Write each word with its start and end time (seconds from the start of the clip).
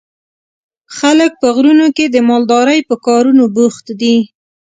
خلک 0.97 1.31
په 1.41 1.47
غرونو 1.55 1.87
کې 1.95 2.05
د 2.09 2.17
مالدارۍ 2.29 2.79
په 2.89 2.95
کارونو 3.05 3.43
بوخت 3.55 3.85
دي. 4.01 4.17